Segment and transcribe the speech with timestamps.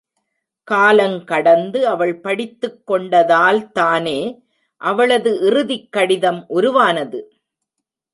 [0.71, 4.41] காலங்கடந்து அவள் படித்துக் கொண்டதால்தானே,
[4.77, 7.33] அவளது இறுதிக் கடிதம் உருவானது?